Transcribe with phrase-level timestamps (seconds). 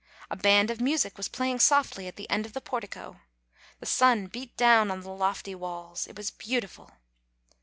[0.31, 3.19] A band of music was playing softly at the end of the portico.
[3.79, 6.07] The sun beat down on the lofty walls.
[6.07, 6.89] It was beautiful.